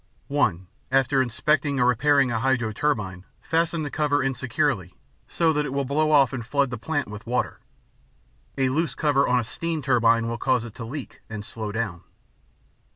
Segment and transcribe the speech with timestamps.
[0.29, 4.95] (1) After inspecting or repairing a hydro turbine, fasten the cover insecurely
[5.27, 7.59] so that it will blow off and flood the plant with water.
[8.57, 12.01] A loose cover on a steam turbine will cause it to leak and slow down.